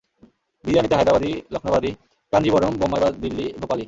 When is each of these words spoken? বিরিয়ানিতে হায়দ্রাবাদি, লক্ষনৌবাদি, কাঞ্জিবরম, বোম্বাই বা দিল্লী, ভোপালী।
বিরিয়ানিতে 0.63 0.95
হায়দ্রাবাদি, 0.95 1.31
লক্ষনৌবাদি, 1.51 1.91
কাঞ্জিবরম, 2.33 2.73
বোম্বাই 2.77 3.01
বা 3.01 3.09
দিল্লী, 3.23 3.45
ভোপালী। 3.59 3.79